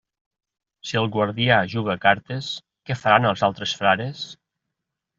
[0.91, 2.51] Si el guardià juga a cartes,
[2.91, 4.29] què faran els altres frares?